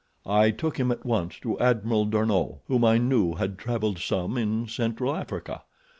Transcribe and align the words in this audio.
I 0.25 0.49
took 0.49 0.79
him 0.79 0.91
at 0.91 1.05
once 1.05 1.37
to 1.41 1.59
Admiral 1.59 2.05
d'Arnot, 2.05 2.61
whom 2.67 2.83
I 2.83 2.97
knew 2.97 3.35
had 3.35 3.59
traveled 3.59 3.99
some 3.99 4.35
in 4.35 4.65
Central 4.67 5.15
Africa. 5.15 5.61